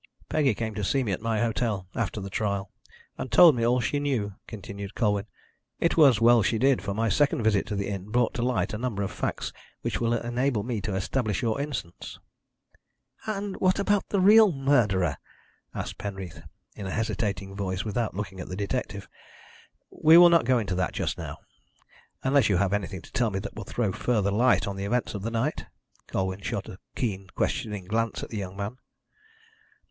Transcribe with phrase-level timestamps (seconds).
[0.29, 2.71] "Peggy came to see me at my hotel, after the trial,
[3.19, 5.27] and told me all she knew," continued Colwyn.
[5.79, 8.73] "It was well she did, for my second visit to the inn brought to light
[8.73, 12.17] a number of facts which will enable me to establish your innocence."
[13.27, 15.17] "And what about the real murderer?"
[15.75, 16.41] asked Penreath,
[16.75, 19.07] in a hesitating voice, without looking at the detective.
[19.91, 21.37] "We will not go into that just now,
[22.23, 25.13] unless you have anything to tell me that will throw further light on the events
[25.13, 25.67] of the night."
[26.07, 28.77] Colwyn shot a keen, questioning glance at the young man.